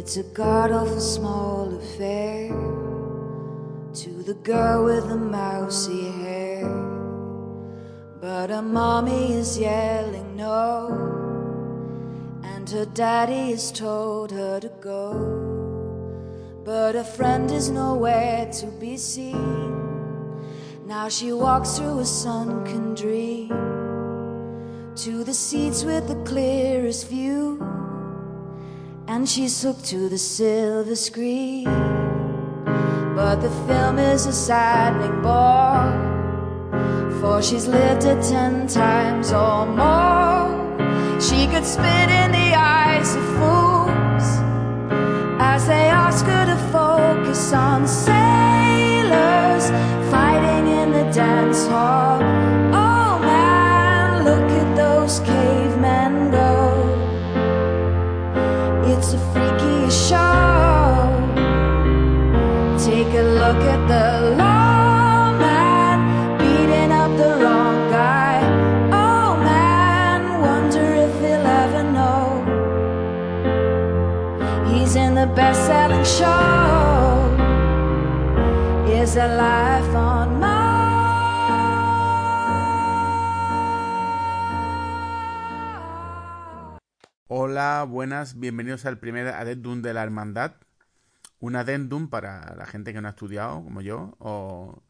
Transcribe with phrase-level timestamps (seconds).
[0.00, 2.48] It's a god awful small affair
[3.92, 6.66] to the girl with the mousy hair.
[8.18, 10.88] But her mommy is yelling no,
[12.42, 15.04] and her daddy has told her to go.
[16.64, 19.76] But her friend is nowhere to be seen.
[20.86, 23.50] Now she walks through a sunken dream
[24.96, 27.58] to the seats with the clearest view,
[29.10, 31.64] and she's hooked to the silver screen.
[33.16, 35.90] But the film is a saddening bore.
[37.20, 41.20] For she's lived it ten times or more.
[41.20, 43.59] She could spit in the eyes of fools
[87.28, 90.54] Hola, buenas, bienvenidos al primer Addendum de la Hermandad.
[91.38, 94.82] Un Addendum para la gente que no ha estudiado, como yo, o,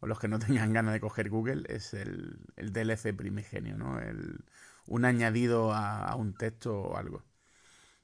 [0.00, 4.00] o los que no tengan ganas de coger Google, es el, el DLC primigenio, ¿no?
[4.00, 4.44] El,
[4.86, 7.22] un añadido a, a, un texto o algo.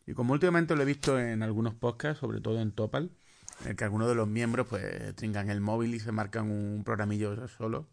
[0.06, 3.10] Y como últimamente lo he visto en algunos podcasts, sobre todo en Topal,
[3.66, 7.48] el que algunos de los miembros pues trincan el móvil y se marcan un programillo
[7.48, 7.88] solo,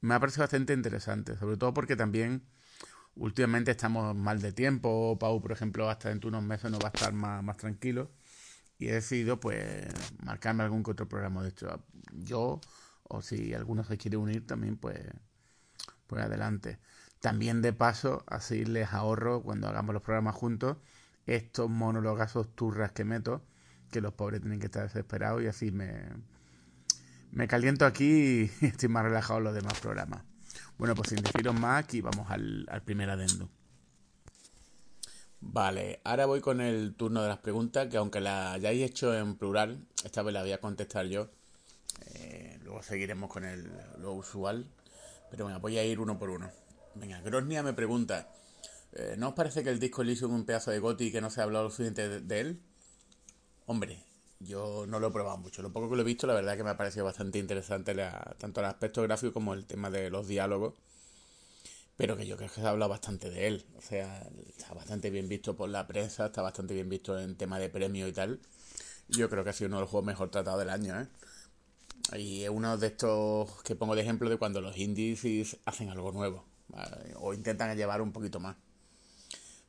[0.00, 2.44] me ha parecido bastante interesante, sobre todo porque también
[3.14, 6.88] últimamente estamos mal de tiempo, Pau, por ejemplo, hasta dentro de unos meses no va
[6.88, 8.10] a estar más, más tranquilo
[8.78, 9.86] y he decidido pues
[10.24, 12.60] marcarme algún que otro programa de hecho yo
[13.04, 14.98] o si alguno se quiere unir también pues
[16.06, 16.78] pues adelante.
[17.20, 20.78] También de paso así les ahorro cuando hagamos los programas juntos
[21.26, 23.44] estos monologazos turras que meto
[23.92, 26.08] que los pobres tienen que estar desesperados y así me
[27.30, 30.24] me caliento aquí y estoy más relajado en los demás programas
[30.78, 33.48] bueno pues sin deciros más aquí vamos al, primer adendo
[35.44, 39.36] Vale, ahora voy con el turno de las preguntas, que aunque la hayáis hecho en
[39.36, 41.30] plural, esta vez la voy a contestar yo.
[42.14, 44.70] Eh, luego seguiremos con el, lo usual.
[45.32, 46.48] Pero bueno, voy a ir uno por uno.
[46.94, 48.28] Venga, Grosnia me pregunta,
[48.92, 51.22] eh, ¿no os parece que el disco Elysium es un pedazo de goti y que
[51.22, 52.62] no se ha hablado lo suficiente de, de, él?
[53.66, 54.02] Hombre,
[54.40, 55.62] yo no lo he probado mucho.
[55.62, 57.94] Lo poco que lo he visto, la verdad que me ha parecido bastante interesante
[58.38, 60.74] tanto el aspecto gráfico como el tema de los diálogos
[61.96, 63.64] pero que yo creo que se ha hablado bastante de él.
[63.76, 67.58] O sea, está bastante bien visto por la prensa, está bastante bien visto en tema
[67.58, 68.40] de premios y tal.
[69.08, 71.06] Yo creo que ha sido uno de los juegos mejor tratados del año, ¿eh?
[72.18, 76.10] Y es uno de estos que pongo de ejemplo de cuando los indies hacen algo
[76.12, 76.44] nuevo.
[77.16, 78.56] O intentan llevar un poquito más.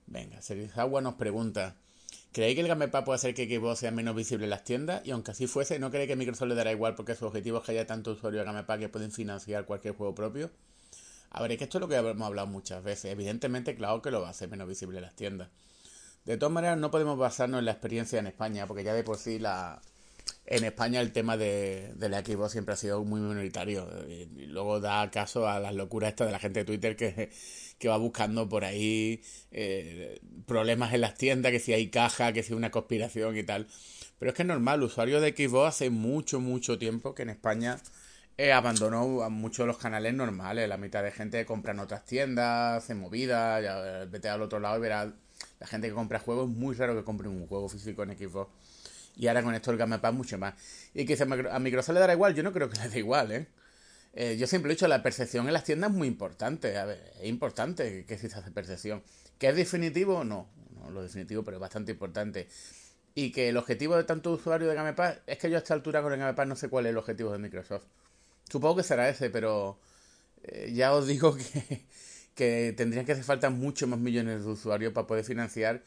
[0.08, 0.40] Venga,
[0.75, 1.75] Agua nos pregunta.
[2.33, 5.05] ¿Creéis que el Gamepa puede hacer que Xbox sea menos visible en las tiendas?
[5.05, 7.63] Y aunque así fuese, ¿no cree que Microsoft le dará igual porque su objetivo es
[7.63, 10.49] que haya tanto usuario de Gamepa que pueden financiar cualquier juego propio?
[11.29, 13.11] A ver, es que esto es lo que hemos hablado muchas veces.
[13.11, 15.49] Evidentemente, claro que lo va a hacer menos visible en las tiendas.
[16.25, 19.17] De todas maneras, no podemos basarnos en la experiencia en España, porque ya de por
[19.17, 19.79] sí la
[20.46, 23.88] en España el tema de, de la Xbox siempre ha sido muy minoritario.
[24.08, 27.31] Y luego da caso a las locuras estas de la gente de Twitter que,
[27.78, 29.22] que va buscando por ahí
[29.52, 33.44] eh, problemas en las tiendas, que si hay caja, que si hay una conspiración y
[33.44, 33.68] tal.
[34.20, 37.78] Pero es que es normal, usuario de Xbox hace mucho, mucho tiempo que en España
[38.38, 40.68] eh, abandonó a muchos de los canales normales.
[40.70, 44.78] La mitad de gente compra en otras tiendas, hace movidas, ya vete al otro lado
[44.78, 45.10] y verás
[45.60, 48.52] la gente que compra juegos, es muy raro que compre un juego físico en Xbox.
[49.16, 50.56] Y ahora con esto el Game Pass mucho más.
[50.94, 53.47] Y que a Microsoft le dará igual, yo no creo que le dé igual, ¿eh?
[54.13, 54.38] ¿eh?
[54.38, 56.78] Yo siempre he dicho, la percepción en las tiendas es muy importante.
[56.78, 59.03] A ver, es importante que exista esa percepción.
[59.38, 60.24] ¿Que es definitivo?
[60.24, 62.48] No, no lo definitivo, pero es bastante importante.
[63.15, 65.75] Y que el objetivo de tanto usuario de Game Pass es que yo a esta
[65.75, 67.86] altura con el Game Pass no sé cuál es el objetivo de Microsoft.
[68.50, 69.80] Supongo que será ese, pero
[70.44, 71.86] eh, ya os digo que,
[72.33, 75.83] que tendrían que hacer falta muchos más millones de usuarios para poder financiar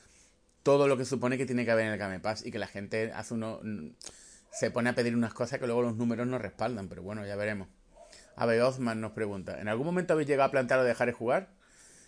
[0.66, 2.66] todo lo que supone que tiene que haber en el Game Pass y que la
[2.66, 3.60] gente hace uno
[4.50, 7.36] se pone a pedir unas cosas que luego los números no respaldan, pero bueno, ya
[7.36, 7.68] veremos.
[8.34, 11.50] Ave Osman nos pregunta, ¿en algún momento habéis llegado a plantear o dejar de jugar?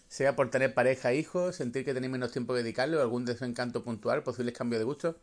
[0.08, 4.25] Sea por tener pareja, hijos, sentir que tenéis menos tiempo que dedicarle algún desencanto puntual,
[4.25, 5.20] posibles cambios de gusto.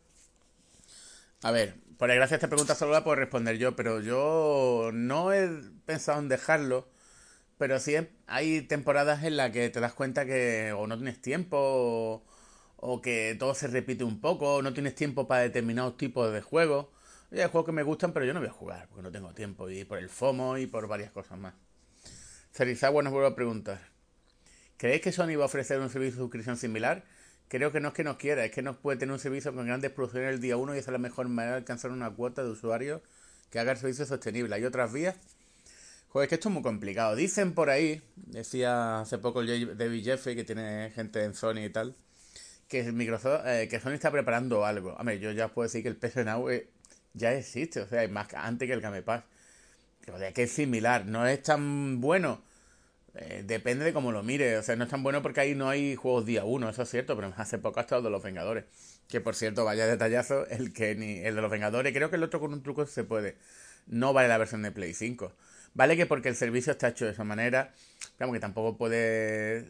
[1.42, 5.46] A ver, por desgracia esta pregunta solo la puedo responder yo, pero yo no he
[5.84, 6.88] pensado en dejarlo,
[7.58, 7.96] pero sí
[8.26, 12.35] hay temporadas en las que te das cuenta que o no tienes tiempo o,
[12.76, 16.86] o que todo se repite un poco, no tienes tiempo para determinados tipos de juegos.
[17.32, 19.68] Hay juegos que me gustan, pero yo no voy a jugar, porque no tengo tiempo,
[19.68, 21.54] y por el FOMO y por varias cosas más.
[22.52, 23.80] Serizawa nos vuelve a preguntar.
[24.76, 27.04] ¿Creéis que Sony va a ofrecer un servicio de suscripción similar?
[27.48, 29.66] Creo que no es que nos quiera, es que no puede tener un servicio con
[29.66, 32.42] grandes producciones el día 1 y esa es la mejor manera de alcanzar una cuota
[32.42, 33.00] de usuarios
[33.50, 34.54] que haga el servicio sostenible.
[34.54, 35.16] ¿Hay otras vías?
[36.08, 37.14] Joder, es que esto es muy complicado.
[37.14, 41.94] Dicen por ahí, decía hace poco David Jeffrey, que tiene gente en Sony y tal,
[42.68, 44.96] que Microsoft, eh, que Sony está preparando algo.
[44.98, 46.68] A ver, yo ya puedo decir que el PS Now eh,
[47.14, 49.24] ya existe, o sea, es más antes que el Game Pass.
[50.34, 52.42] que es similar, no es tan bueno.
[53.14, 55.70] Eh, depende de cómo lo mire, o sea, no es tan bueno porque ahí no
[55.70, 58.64] hay juegos día uno, eso es cierto, pero hace poco ha estado de los Vengadores.
[59.08, 62.22] Que por cierto, vaya detallazo, el que ni el de los Vengadores, creo que el
[62.24, 63.36] otro con un truco se puede.
[63.86, 65.32] No vale la versión de Play 5.
[65.76, 67.74] Vale que porque el servicio está hecho de esa manera,
[68.16, 69.68] claro que tampoco puede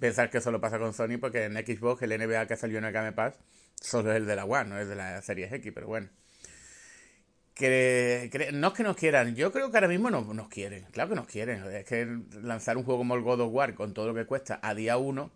[0.00, 2.84] pensar que eso lo pasa con Sony, porque en Xbox el NBA que salió en
[2.84, 3.38] el Game Pass
[3.80, 6.08] solo es el de la One, no es de la serie X, pero bueno.
[7.54, 11.10] Que, no es que nos quieran, yo creo que ahora mismo no, nos quieren, claro
[11.10, 11.62] que nos quieren.
[11.72, 12.08] Es que
[12.42, 14.96] lanzar un juego como el God of War con todo lo que cuesta a día
[14.96, 15.30] uno,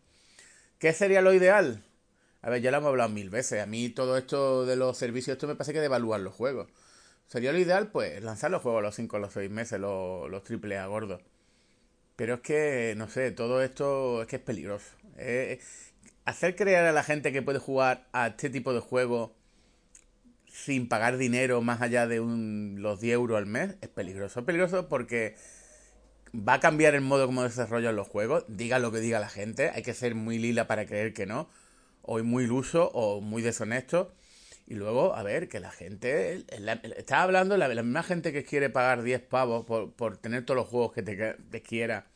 [0.80, 1.84] ¿qué sería lo ideal?
[2.42, 3.62] A ver, ya lo hemos hablado mil veces.
[3.62, 6.66] A mí todo esto de los servicios, esto me parece que devalúan los juegos.
[7.26, 10.30] Sería lo ideal, pues, lanzar los juegos a los 5 o los 6 meses, los,
[10.30, 11.22] los triple A gordos.
[12.16, 14.86] Pero es que, no sé, todo esto es que es peligroso.
[15.16, 15.60] Eh,
[16.24, 19.32] hacer creer a la gente que puede jugar a este tipo de juegos
[20.54, 24.40] sin pagar dinero más allá de un, los 10 euros al mes es peligroso.
[24.40, 25.34] Es peligroso porque
[26.32, 28.44] va a cambiar el modo como desarrollan los juegos.
[28.48, 29.70] Diga lo que diga la gente.
[29.70, 31.48] Hay que ser muy lila para creer que no.
[32.02, 34.14] O muy iluso o muy deshonesto.
[34.66, 36.44] Y luego, a ver, que la gente.
[36.96, 40.56] está hablando la, la, misma gente que quiere pagar 10 pavos por, por tener todos
[40.56, 42.06] los juegos que te, te, quiera.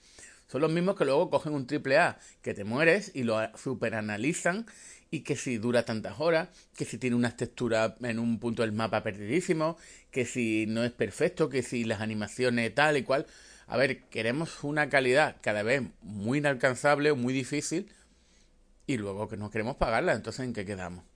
[0.47, 4.67] Son los mismos que luego cogen un triple A que te mueres y lo superanalizan.
[5.11, 8.73] Y que si dura tantas horas, que si tiene unas texturas en un punto del
[8.73, 9.79] mapa perdidísimo,
[10.11, 13.27] que si no es perfecto, que si las animaciones tal y cual.
[13.67, 17.91] A ver, queremos una calidad cada vez muy inalcanzable, muy difícil,
[18.87, 20.15] y luego que no queremos pagarla.
[20.15, 21.08] Entonces, ¿en qué quedamos?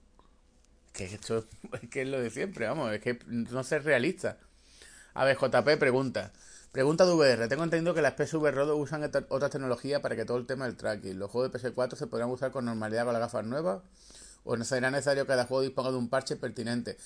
[0.93, 1.45] Que esto
[1.81, 4.37] es que es lo de siempre, vamos, es que no ser realista.
[5.13, 6.31] A ver, JP pregunta.
[6.71, 7.47] Pregunta de VR.
[7.47, 11.19] Tengo entendido que las PSVR usan otras tecnologías para que todo el tema del tracking.
[11.19, 13.83] ¿Los juegos de PS4 se podrán usar con normalidad con las gafas nuevas?
[14.43, 16.97] ¿O será necesario que cada juego disponga de un parche pertinente?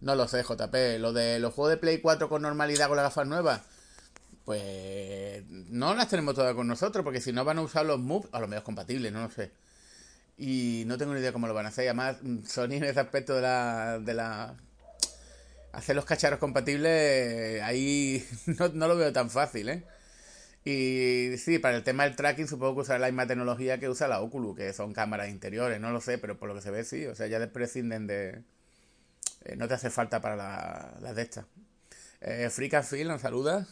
[0.00, 1.00] No lo sé, JP.
[1.00, 3.62] Lo de los juegos de Play 4 con normalidad con las gafas nuevas,
[4.44, 8.28] pues no las tenemos todas con nosotros, porque si no van a usar los moves,
[8.32, 9.50] a lo mejor compatibles, no lo sé.
[10.38, 11.86] Y no tengo ni idea cómo lo van a hacer.
[11.86, 12.16] Además,
[12.46, 14.56] Sony en ese aspecto de la, de la
[15.72, 19.84] hacer los cacharros compatibles, ahí no, no, lo veo tan fácil, ¿eh?
[20.64, 24.08] Y sí, para el tema del tracking supongo que usará la misma tecnología que usa
[24.08, 26.82] la Oculus, que son cámaras interiores, no lo sé, pero por lo que se ve
[26.82, 28.42] sí, o sea, ya prescinden de...
[29.44, 31.44] Eh, no te hace falta para las la de estas.
[32.20, 33.68] Eh, Phil nos saluda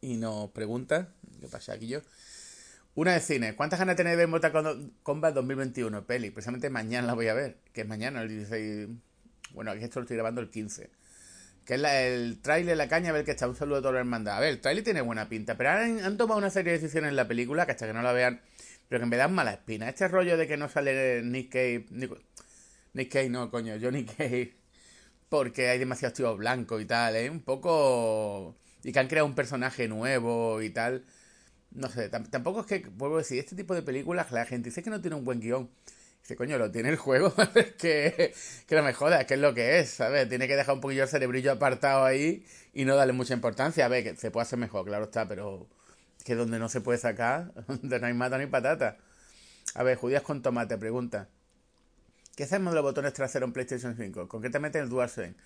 [0.00, 1.08] y nos pregunta,
[1.40, 2.00] ¿qué pasa aquí yo?
[2.94, 3.54] Una de cine.
[3.54, 6.06] ¿Cuántas ganas tenéis de ver Mortal Kombat 2021?
[6.06, 6.30] Peli.
[6.30, 7.58] Precisamente mañana la voy a ver.
[7.72, 8.88] Que es mañana, el 16.
[9.52, 10.90] Bueno, aquí esto lo estoy grabando el 15.
[11.64, 13.48] Que es la, el trailer, la caña, a ver que está.
[13.48, 14.36] Un saludo a toda la hermandad.
[14.36, 15.56] A ver, el trailer tiene buena pinta.
[15.56, 18.12] Pero han, tomado una serie de decisiones en la película que hasta que no la
[18.12, 18.40] vean.
[18.88, 19.88] Pero que me dan mala espina.
[19.88, 21.86] Este rollo de que no sale Nick Cave.
[21.90, 22.12] Nick,
[22.94, 23.74] Nick Cave, no, coño.
[23.80, 24.56] Johnny Cave.
[25.28, 27.30] Porque hay demasiados tíos blancos y tal, ¿eh?
[27.30, 28.56] Un poco.
[28.82, 31.04] Y que han creado un personaje nuevo y tal
[31.72, 34.82] no sé, tampoco es que, vuelvo a decir, este tipo de películas, la gente dice
[34.82, 35.70] que no tiene un buen guion.
[36.22, 37.32] Dice, coño, lo tiene el juego,
[37.78, 38.34] que,
[38.66, 40.28] que no me jodas, que es lo que es, ¿sabes?
[40.28, 43.86] Tiene que dejar un poquillo el cerebrillo apartado ahí y no darle mucha importancia.
[43.86, 45.66] A ver, que se puede hacer mejor, claro está, pero
[46.24, 48.98] que donde no se puede sacar, donde no hay mata ni patata.
[49.74, 51.28] A ver, judías con tomate, pregunta.
[52.36, 54.28] ¿Qué hacemos de los botones traseros en PlayStation 5?
[54.28, 55.36] Concretamente en el DualSense.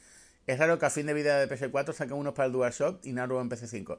[0.47, 3.12] Es raro que a fin de vida de PS4 saquen unos para el DualShock y
[3.12, 3.99] nada en PS5.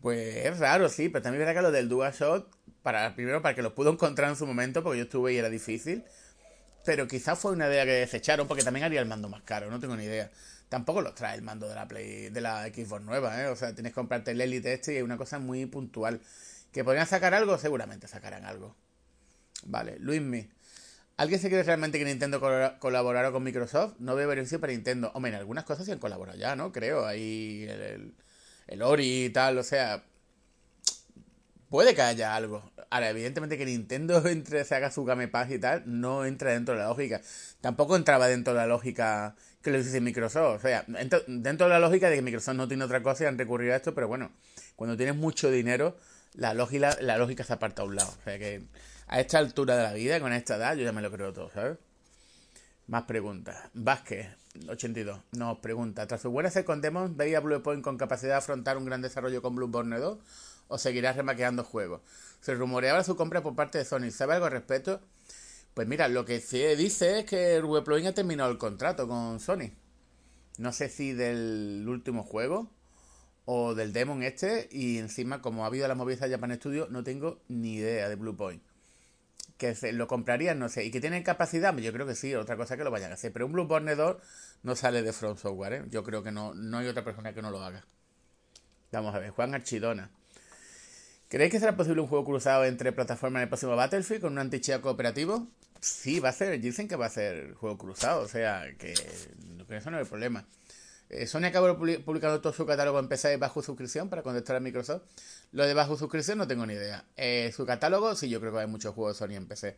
[0.00, 2.48] Pues es raro, sí, pero también verá que lo del DualShock,
[2.82, 5.50] para, primero para que lo pudo encontrar en su momento, porque yo estuve y era
[5.50, 6.04] difícil.
[6.84, 9.80] Pero quizás fue una idea que desecharon, porque también haría el mando más caro, no
[9.80, 10.30] tengo ni idea.
[10.70, 13.48] Tampoco los trae el mando de la Play, de la Xbox nueva, ¿eh?
[13.48, 16.20] O sea, tienes que comprarte el Elite este y es una cosa muy puntual.
[16.72, 17.58] ¿Que podrían sacar algo?
[17.58, 18.76] Seguramente sacarán algo.
[19.64, 20.48] Vale, Luismi.
[21.16, 22.40] ¿Alguien se cree realmente que Nintendo
[22.78, 23.96] colaborará con Microsoft?
[23.98, 25.10] No veo beneficio para Nintendo.
[25.14, 26.72] Hombre, en algunas cosas sí han colaborado ya, ¿no?
[26.72, 27.04] Creo.
[27.04, 28.14] Ahí el
[28.82, 30.04] Ori y tal, o sea,
[31.70, 32.70] puede que haya algo.
[32.90, 36.74] Ahora, evidentemente que Nintendo entre, se haga su Game Pass y tal, no entra dentro
[36.74, 37.20] de la lógica.
[37.60, 40.56] Tampoco entraba dentro de la lógica que lo dice Microsoft.
[40.56, 43.38] O sea, dentro, de la lógica de que Microsoft no tiene otra cosa y han
[43.38, 44.32] recurrido a esto, pero bueno,
[44.76, 45.96] cuando tienes mucho dinero,
[46.34, 48.10] la lógica, la lógica se aparta a un lado.
[48.20, 48.62] O sea que
[49.06, 51.50] A esta altura de la vida, con esta edad, yo ya me lo creo todo,
[51.50, 51.78] ¿sabes?
[52.86, 53.56] Más preguntas.
[53.74, 54.26] Vázquez,
[54.68, 58.84] 82, nos pregunta: Tras su buena con Demon, ¿veía Bluepoint con capacidad de afrontar un
[58.84, 60.18] gran desarrollo con Bloodborne 2
[60.68, 62.00] o seguirá remaqueando juegos?
[62.40, 64.10] Se rumoreaba su compra por parte de Sony.
[64.10, 65.00] ¿Sabe algo al respecto?
[65.74, 66.40] Pues mira, lo que
[66.76, 69.70] dice es que Bluepoint ha terminado el contrato con Sony.
[70.58, 72.70] No sé si del último juego
[73.44, 74.68] o del Demon este.
[74.72, 78.69] Y encima, como ha habido la movida Japan Studio, no tengo ni idea de Bluepoint
[79.60, 82.56] que se lo comprarían, no sé, y que tienen capacidad, yo creo que sí, otra
[82.56, 84.16] cosa que lo vayan a hacer, pero un Bloodborne 2
[84.62, 85.84] no sale de Front Software, ¿eh?
[85.90, 87.84] yo creo que no, no hay otra persona que no lo haga.
[88.90, 90.10] Vamos a ver, Juan Archidona.
[91.28, 94.38] ¿Creéis que será posible un juego cruzado entre plataformas en el próximo Battlefield con un
[94.38, 95.46] anti cooperativo?
[95.80, 99.90] Sí, va a ser, dicen que va a ser juego cruzado, o sea, que eso
[99.90, 100.46] no es el problema.
[101.10, 105.02] Eh, Sony acabó publicando todo su catálogo en PC bajo suscripción para contestar a Microsoft.
[105.50, 107.04] Lo de bajo suscripción no tengo ni idea.
[107.16, 109.76] Eh, su catálogo, sí, yo creo que hay muchos juegos de Sony en PC.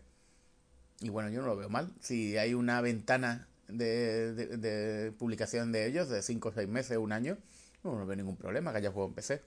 [1.01, 1.91] Y bueno, yo no lo veo mal.
[2.01, 7.39] Si hay una ventana de, publicación de ellos de 5 o 6 meses, un año,
[7.83, 9.43] no, veo ningún problema que haya juego en PC.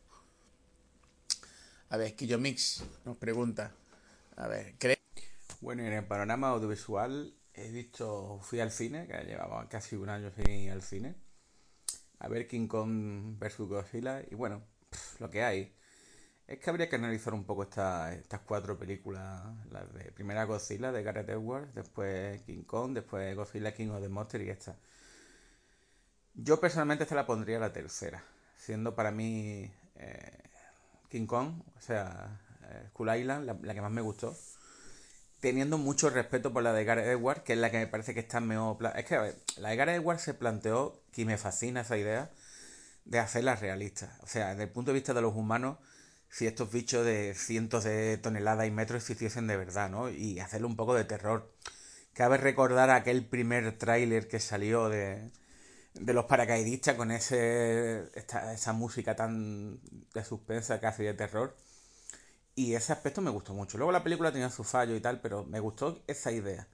[1.90, 3.72] A ver, Mix nos pregunta.
[4.38, 4.98] A ver, ¿cree?
[5.62, 10.32] Bueno, en el panorama audiovisual he visto, fui al cine, que llevaba casi un año
[10.36, 11.25] sin ir al cine
[12.20, 14.64] a ver King Kong vs Godzilla y bueno,
[15.20, 15.76] lo que hay.
[16.48, 19.42] Es que habría que analizar un poco estas cuatro películas,
[19.72, 24.10] las de primera Godzilla de Gareth Edwards, después King Kong, después Godzilla King of the
[24.10, 24.78] Monster y esta.
[26.36, 28.24] Yo personalmente esta la pondría la tercera,
[28.56, 30.44] siendo para mí eh,
[31.10, 34.36] King Kong, o sea, eh, Skull Island, la, que más me gustó
[35.46, 38.22] teniendo mucho respeto por la de Gareth Edwards, que es la que me parece que
[38.22, 38.78] está mejor.
[38.96, 42.32] Es que, a ver, la de Gareth Edwards se planteó, que me fascina esa idea,
[43.06, 44.18] de hacerla realista.
[44.24, 45.78] O sea, desde el punto de vista de los humanos,
[46.32, 50.10] si estos bichos de cientos de toneladas y metros existiesen de verdad, ¿no?
[50.10, 51.54] Y hacerle un poco de terror.
[52.14, 55.30] Cabe recordar aquel primer tráiler que salió de,
[55.94, 59.80] de los paracaidistas con ese esa música tan
[60.12, 61.56] de suspensa casi de terror
[62.56, 63.78] y ese aspecto me gustó mucho.
[63.78, 66.68] Luego la película tenía su fallo y tal, pero me gustó esa idea.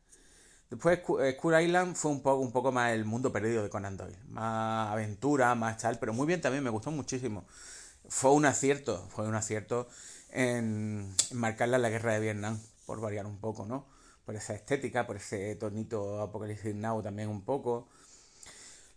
[0.69, 3.97] Después Skull eh, Island fue un poco, un poco más el mundo perdido de Conan
[3.97, 4.17] Doyle.
[4.29, 7.45] Más aventura, más tal, pero muy bien también, me gustó muchísimo.
[8.07, 9.89] Fue un acierto, fue un acierto
[10.29, 13.85] en, marcarla la guerra de Vietnam, por variar un poco, ¿no?
[14.25, 17.89] Por esa estética, por ese tonito Apocalipsis Now también un poco.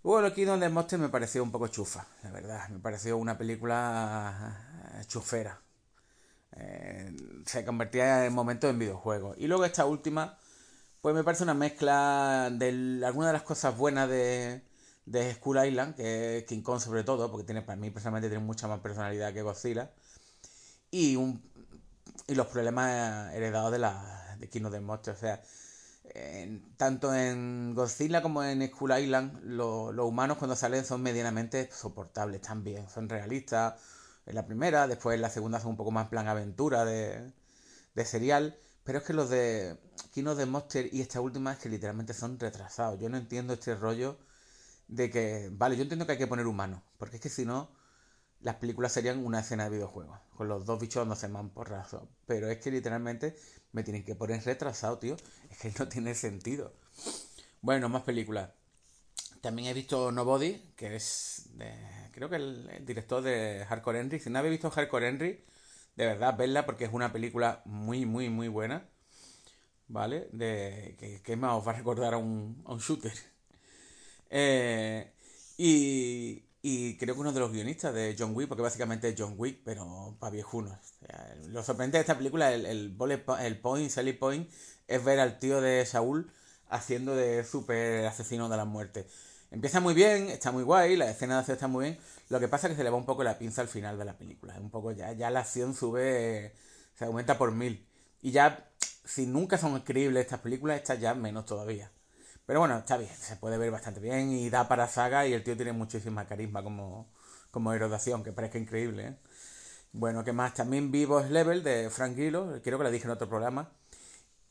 [0.05, 2.69] Luego aquí donde Monster me pareció un poco chufa, la verdad.
[2.69, 5.64] Me pareció una película eh, chufera.
[6.57, 7.13] Eh,
[7.47, 9.37] se convertía en momentos en videojuegos.
[9.39, 10.39] Y luego esta última,
[11.01, 14.63] pues me parece una mezcla de algunas de las cosas buenas de,
[15.07, 18.45] de Skull Island, que es King Kong sobre todo, porque tiene para mí personalmente tiene
[18.45, 19.91] mucha más personalidad que Godzilla.
[20.91, 21.43] Y, un,
[22.29, 25.15] y los problemas heredados de la de Kino of Monster.
[25.15, 25.43] O sea,
[26.77, 32.89] tanto en Godzilla como en Skull Island, los humanos cuando salen son medianamente soportables también,
[32.89, 33.75] son realistas
[34.27, 37.33] en la primera, después en la segunda son un poco más plan aventura de,
[37.95, 39.79] de serial, pero es que los de
[40.13, 43.01] Kino de Monster y esta última es que literalmente son retrasados.
[43.01, 44.19] Yo no entiendo este rollo
[44.89, 47.71] de que, vale, yo entiendo que hay que poner humanos, porque es que si no,
[48.41, 51.71] las películas serían una escena de videojuego, con los dos bichos no se man por
[51.71, 52.09] razón.
[52.27, 53.37] Pero es que literalmente
[53.73, 55.17] me tienen que poner retrasado, tío.
[55.51, 56.75] Es que no tiene sentido.
[57.63, 58.51] Bueno, más películas.
[59.41, 61.75] También he visto Nobody, que es de,
[62.15, 64.21] creo que el, director de Hardcore Henry.
[64.21, 65.45] Si no habéis visto Hardcore Henry,
[65.97, 68.89] de verdad, verla porque es una película muy, muy, muy buena.
[69.89, 70.29] ¿Vale?
[70.33, 73.13] De, que, más os va a recordar a un, a un shooter.
[74.31, 75.13] Eh,
[75.59, 79.35] y, y creo que uno de los guionistas de John Wick, porque básicamente es John
[79.37, 80.77] Wick, pero para viejunos.
[81.49, 82.97] lo sorprendente de esta película, el, el,
[83.41, 84.51] el point, Sally Point,
[84.89, 86.33] es ver al tío de Saúl
[86.69, 89.07] haciendo de super asesino de la muerte.
[89.55, 91.99] Empieza muy bien, está muy guay, la escena de acción está muy bien.
[92.29, 94.05] Lo que pasa es que se le va un poco la pinza al final de
[94.05, 94.57] la película.
[94.59, 96.53] Un poco ya, ya la acción sube,
[96.97, 97.87] se aumenta por mil.
[98.21, 98.69] Y ya,
[99.05, 101.93] si nunca son creíbles estas películas, estas ya menos todavía.
[102.45, 105.45] Pero bueno, está bien, se puede ver bastante bien y da para saga y el
[105.45, 107.13] tío tiene muchísima carisma como,
[107.53, 109.07] como héroe de acción, que parezca increíble.
[109.07, 109.17] ¿eh?
[109.93, 110.55] Bueno, ¿qué más?
[110.55, 113.71] También Vivos Level de Frank Grillo, creo que la dije en otro programa.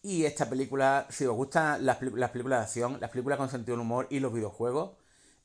[0.06, 3.86] Y esta película, si os gustan las, películas de acción, las películas con sentido del
[3.86, 4.98] humor y los videojuegos,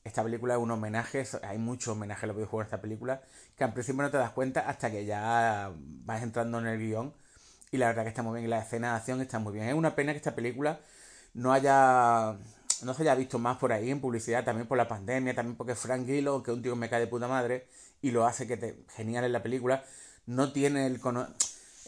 [0.03, 3.21] esta película es un homenaje, hay muchos homenajes a los videojuegos en esta película,
[3.55, 5.71] que al principio no te das cuenta hasta que ya
[6.03, 7.13] vas entrando en el guion.
[7.71, 9.65] Y la verdad que está muy bien, y la escena de acción está muy bien.
[9.65, 10.81] Es una pena que esta película
[11.33, 12.37] no haya
[12.83, 15.75] no se haya visto más por ahí en publicidad, también por la pandemia, también porque
[15.75, 17.67] Frank Grillo, que es un tío que me cae de puta madre,
[18.01, 19.85] y lo hace que te genial en la película,
[20.25, 20.99] no tiene el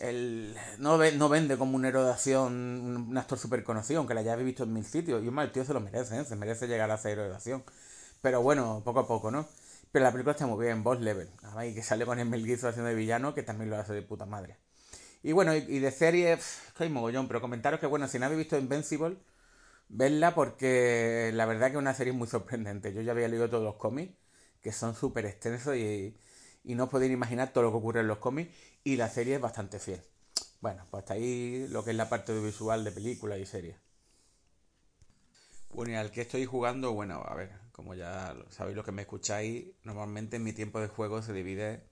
[0.02, 4.22] el, no, no vende como un héroe de acción, un actor súper conocido, aunque la
[4.22, 5.24] hayáis visto en mil sitios.
[5.24, 6.26] Y un mal tío se lo merece, ¿eh?
[6.26, 7.64] se merece llegar a ser héroe de acción.
[8.22, 9.48] Pero bueno, poco a poco, ¿no?
[9.92, 11.30] Pero la película está muy bien, boss level.
[11.68, 14.02] Y que sale con el Mel Gibson haciendo de villano, que también lo hace de
[14.02, 14.58] puta madre.
[15.24, 16.40] Y bueno, y, de serie,
[16.78, 19.18] que hay mogollón, pero comentaros que bueno, si no habéis visto Invincible,
[19.90, 22.94] vedla porque la verdad que es una serie muy sorprendente.
[22.94, 24.14] Yo ya había leído todos los cómics,
[24.62, 26.18] que son súper extensos y
[26.64, 29.80] no podéis imaginar todo lo que ocurre en los cómics y la serie es bastante
[29.80, 30.02] fiel.
[30.62, 33.78] Bueno, pues hasta ahí lo que es la parte visual de película y serie.
[35.70, 39.04] Bueno, y al que estoy jugando, bueno, a ver, como ya sabéis lo que me
[39.04, 41.90] escucháis, normalmente mi tiempo de juego se divide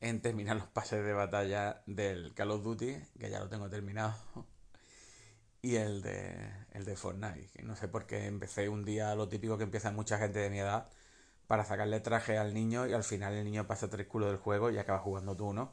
[0.00, 4.14] en terminar los pases de batalla del Call of Duty, que ya lo tengo terminado,
[5.62, 7.62] y el de, el de Fortnite.
[7.62, 10.58] no sé por qué empecé un día lo típico que empieza mucha gente de mi
[10.60, 10.88] edad
[11.48, 14.70] para sacarle traje al niño y al final el niño pasa tres culos del juego
[14.70, 15.72] y acaba jugando tú, ¿no?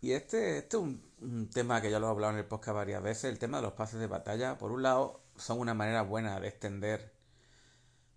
[0.00, 3.02] Y este, este es un, tema que ya lo he hablado en el podcast varias
[3.02, 4.56] veces, el tema de los pases de batalla.
[4.56, 7.12] Por un lado, son una manera buena de extender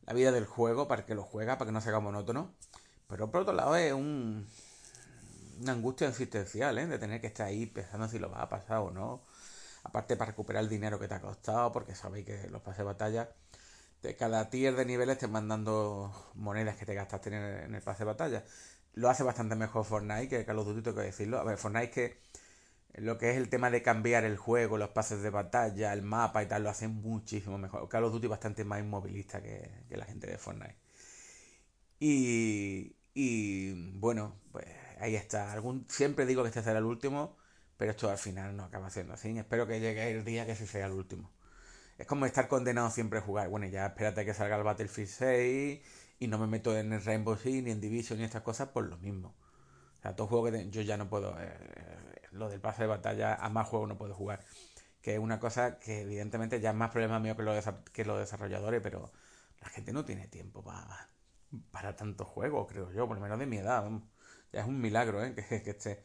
[0.05, 2.53] la vida del juego para que lo juega, para que no se haga monótono.
[3.07, 4.47] Pero por otro lado es un,
[5.61, 6.87] una angustia existencial, ¿eh?
[6.87, 9.25] De tener que estar ahí pensando si lo va a pasar o no.
[9.83, 12.83] Aparte para recuperar el dinero que te ha costado, porque sabéis que los pases de
[12.85, 13.29] batalla
[14.03, 17.81] de cada tier de niveles te mandando monedas que te gastaste en el, en el
[17.81, 18.45] pase de batalla.
[18.93, 21.39] Lo hace bastante mejor Fortnite que Call of Duty, tengo que decirlo.
[21.39, 22.21] A ver, Fortnite que
[22.95, 26.43] lo que es el tema de cambiar el juego, los pases de batalla, el mapa
[26.43, 27.89] y tal, lo hace muchísimo mejor.
[27.89, 30.77] Call of Duty bastante más inmovilista que, la gente de Fortnite.
[31.99, 34.67] Y, y bueno, pues
[34.99, 35.51] ahí está.
[35.53, 37.37] Algún, siempre digo que este será el último,
[37.77, 39.37] pero esto al final no acaba siendo así.
[39.37, 41.32] Espero que llegue el día que ese sea el último
[41.97, 43.49] es como estar condenado siempre a jugar.
[43.49, 45.81] Bueno, ya espérate que salga el Battlefield 6
[46.19, 48.85] y no me meto en el Rainbow Six ni en Division ni estas cosas por
[48.85, 49.35] lo mismo.
[49.99, 51.35] O sea, todo juego que yo ya no puedo.
[51.39, 51.53] Eh,
[52.31, 54.43] lo del pase de batalla, a más juegos no puedo jugar.
[55.01, 58.19] Que es una cosa que evidentemente ya es más problema mío que los, que los
[58.19, 59.11] desarrolladores, pero
[59.61, 61.09] la gente no tiene tiempo para,
[61.71, 63.85] para tantos juegos, creo yo, por lo menos de mi edad.
[64.51, 65.35] Ya es un milagro, ¿eh?
[65.49, 66.03] Que, que esté.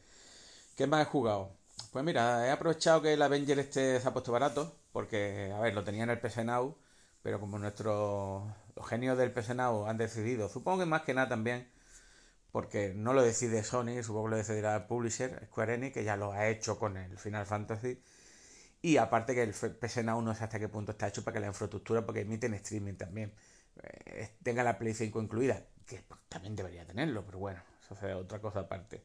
[0.75, 1.57] ¿Qué más he jugado?
[1.87, 5.73] Pues mira, he aprovechado que el Avenger este se ha puesto barato porque, a ver,
[5.73, 6.77] lo tenía en el PS Now,
[7.23, 8.43] pero como nuestros
[8.75, 11.67] los genios del PS Now han decidido, supongo que más que nada también,
[12.51, 16.17] porque no lo decide Sony, supongo que lo decidirá el publisher, Square Enix, que ya
[16.17, 18.01] lo ha hecho con el Final Fantasy,
[18.81, 21.41] y aparte que el PS Now no sé hasta qué punto está hecho para que
[21.41, 23.33] la infraestructura, porque emiten streaming también,
[23.83, 28.39] eh, tenga la Play 5 incluida, que también debería tenerlo, pero bueno, eso es otra
[28.41, 29.03] cosa aparte.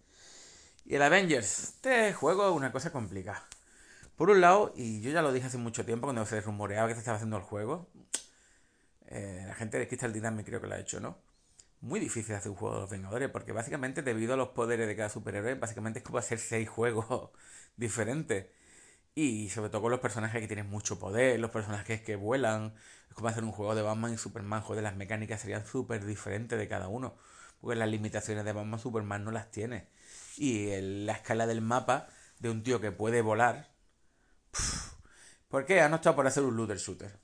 [0.87, 3.43] Y el Avengers, este juego es una cosa complicada.
[4.17, 6.95] Por un lado, y yo ya lo dije hace mucho tiempo cuando se rumoreaba que
[6.95, 7.89] se estaba haciendo el juego,
[9.07, 11.19] eh, la gente de Crystal Dynamics creo que lo ha hecho, ¿no?
[11.81, 14.97] Muy difícil hacer un juego de los Vengadores, porque básicamente debido a los poderes de
[14.97, 17.31] cada superhéroe, básicamente es como hacer seis juegos
[17.77, 18.47] diferentes.
[19.15, 22.75] Y sobre todo con los personajes que tienen mucho poder, los personajes que vuelan,
[23.09, 26.59] es como hacer un juego de Batman y Superman, joder, las mecánicas serían súper diferentes
[26.59, 27.17] de cada uno,
[27.61, 29.89] porque las limitaciones de Batman y Superman no las tiene.
[30.37, 33.75] Y la escala del mapa de un tío que puede volar,
[35.49, 35.81] ¿Por qué?
[35.81, 37.17] Han optado por hacer un looter shooter.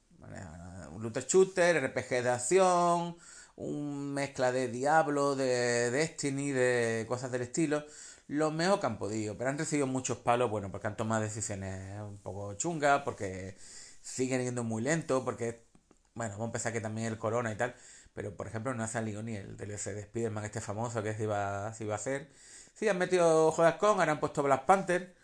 [0.92, 3.16] Un looter shooter, RPG de acción,
[3.56, 7.84] un mezcla de Diablo, de Destiny, de cosas del estilo.
[8.28, 12.00] Lo mejor que han podido, pero han recibido muchos palos, bueno, porque han tomado decisiones
[12.02, 13.56] un poco chungas, porque
[14.00, 15.66] siguen yendo muy lento, porque,
[16.14, 17.74] bueno, vamos a empezar que también el corona y tal,
[18.14, 21.24] pero por ejemplo no ha salido ni el DLC de Spider-Man este famoso que se
[21.24, 22.30] iba, se iba a hacer.
[22.74, 25.14] Sí, han metido Jodas con, ahora han puesto Black Panther,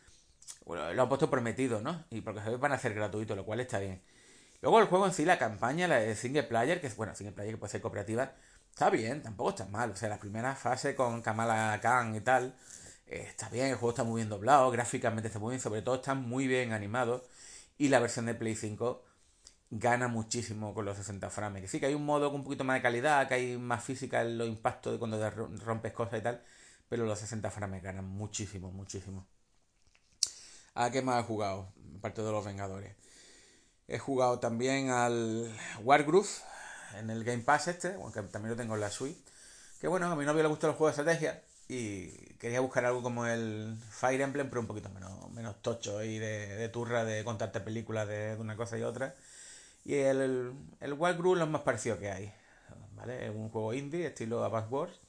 [0.65, 2.05] bueno, lo han puesto prometido, ¿no?
[2.11, 4.03] Y porque se van a hacer gratuito, lo cual está bien.
[4.63, 7.35] Luego el juego en sí, la campaña, la de single player, que es, bueno, single
[7.35, 8.33] player que puede ser cooperativa,
[8.71, 9.91] está bien, tampoco está mal.
[9.91, 12.57] O sea, la primera fase con Kamala Khan y tal,
[13.07, 15.97] eh, está bien, el juego está muy bien doblado, gráficamente está muy bien, sobre todo
[15.97, 17.25] está muy bien animado.
[17.79, 19.05] Y la versión de Play 5
[19.71, 21.63] gana muchísimo con los 60 frames.
[21.63, 23.85] Que sí, que hay un modo con un poquito más de calidad, que hay más
[23.85, 25.31] física en los impactos de cuando
[25.65, 26.43] rompes cosas y tal,
[26.89, 29.27] pero los 60 frames ganan muchísimo, muchísimo.
[30.75, 31.73] ¿A qué más he jugado?
[31.99, 32.95] Aparte de los Vengadores.
[33.89, 35.51] He jugado también al
[35.83, 36.29] Wargroove
[36.99, 39.21] en el Game Pass este, aunque también lo tengo en la suite.
[39.81, 43.03] Que bueno, a mi novio le gustan los juegos de estrategia y quería buscar algo
[43.03, 47.61] como el Fire Emblem, pero un poquito menos, menos tocho y de, turra, de contarte
[47.61, 49.15] películas de, una cosa y otra.
[49.85, 52.33] Y el, el, el Wargroove es lo más parecido que hay.
[52.95, 53.27] ¿Vale?
[53.27, 55.01] Es un juego indie, estilo Advance Wars,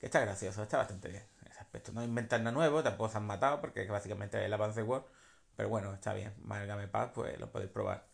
[0.00, 1.22] que está gracioso, está bastante bien.
[1.92, 5.04] No inventan nada nuevo, tampoco se han matado porque es básicamente el avance Word.
[5.56, 6.34] Pero bueno, está bien.
[6.44, 8.08] Game Pass, pues lo podéis probar.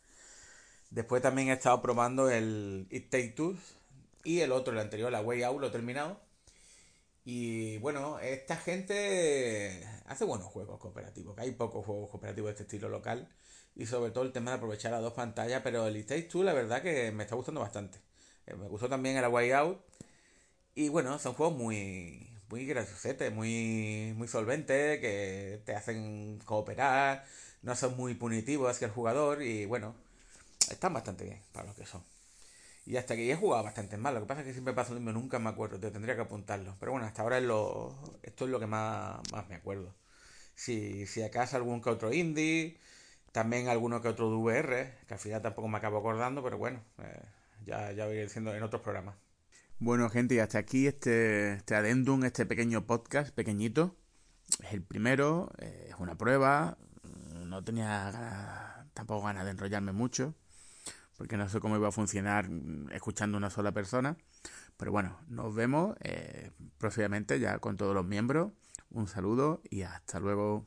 [0.90, 3.56] Después también he estado probando el It Take Two
[4.24, 6.20] y el otro, el anterior, la Way Out, lo he terminado.
[7.24, 12.62] Y bueno, esta gente hace buenos juegos cooperativos, que hay pocos juegos cooperativos de este
[12.64, 13.28] estilo local.
[13.74, 16.52] Y sobre todo el tema de aprovechar las dos pantallas, pero el Stage 2 la
[16.52, 17.98] verdad que me está gustando bastante.
[18.46, 19.80] Eh, me gustó también el Way Out.
[20.76, 27.24] Y bueno, son juegos muy, muy graciosetes, muy, muy solventes, que te hacen cooperar,
[27.62, 29.94] no son muy punitivos hacia el jugador y bueno,
[30.70, 32.04] están bastante bien para lo que son.
[32.86, 34.14] Y hasta que he jugado bastante más.
[34.14, 35.80] Lo que pasa es que siempre paso lo mismo, nunca me acuerdo.
[35.80, 36.76] Te tendría que apuntarlo.
[36.80, 39.94] Pero bueno, hasta ahora es lo, esto es lo que más, más me acuerdo.
[40.54, 42.78] Si, si acaso algún que otro indie,
[43.32, 47.22] también alguno que otro VR, que al final tampoco me acabo acordando, pero bueno, eh,
[47.66, 49.16] ya, ya voy diciendo en otros programas.
[49.78, 53.96] Bueno, gente, y hasta aquí este, este adendum, este pequeño podcast pequeñito.
[54.62, 56.78] Es el primero, eh, es una prueba.
[57.44, 60.34] No tenía tampoco ganas de enrollarme mucho
[61.16, 62.48] porque no sé cómo iba a funcionar
[62.92, 64.16] escuchando una sola persona.
[64.76, 68.52] Pero bueno, nos vemos eh, próximamente ya con todos los miembros.
[68.90, 70.66] Un saludo y hasta luego.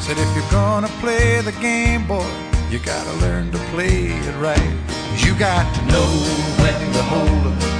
[0.00, 2.26] Said, If you're gonna play the game, boy,
[2.70, 4.72] you gotta learn to play it right.
[5.16, 6.08] You got to know
[6.62, 7.79] when to hold 'em,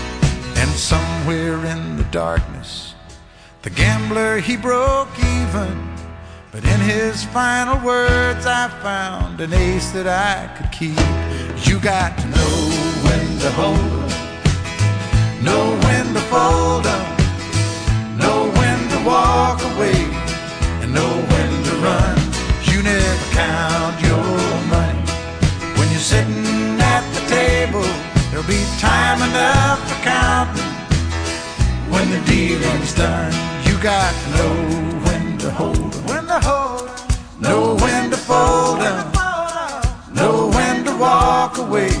[0.71, 2.95] And somewhere in the darkness,
[3.61, 5.91] the gambler he broke even
[6.49, 10.97] but in his final words, I found an ace that I could keep.
[11.67, 12.55] You got to know
[13.03, 14.11] when to hold
[15.43, 17.19] know when to fold up,
[18.17, 19.99] know when to walk away,
[20.81, 22.17] and know when to run.
[22.63, 24.23] You never count your
[24.71, 24.99] money
[25.75, 26.50] when you're sitting.
[28.41, 30.63] There'll be time enough for counting
[31.91, 33.31] when the dealing's done.
[33.67, 35.91] You got to know when to hold
[36.31, 36.89] to hold
[37.41, 39.11] know when to fold them,
[40.13, 41.91] know when to walk away,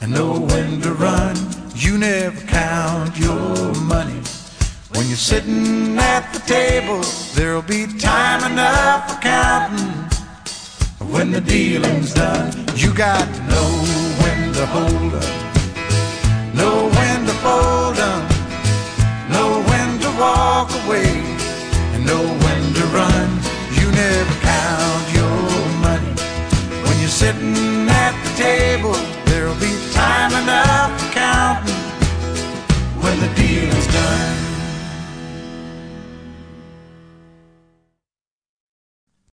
[0.00, 1.36] and know when to run.
[1.74, 4.22] You never count your money.
[4.94, 7.02] When you're sitting at the table,
[7.34, 9.92] there'll be time enough for counting.
[11.12, 13.70] When the dealing's done, you got to know
[14.22, 15.51] when to hold them,
[16.54, 18.30] Know when to fold up,
[19.30, 21.08] know when to walk away,
[21.94, 23.28] and know when to run.
[23.78, 25.40] You never count your
[25.80, 26.12] money.
[26.84, 28.92] When you're sitting at the table,
[29.26, 31.74] there'll be time enough for counting
[33.02, 34.51] when the deal is done.